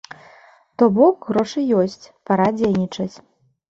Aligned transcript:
То 0.77 0.85
бок, 0.95 1.15
грошы 1.29 1.67
ёсць, 1.83 2.11
пара 2.31 2.53
дзейнічаць. 2.61 3.13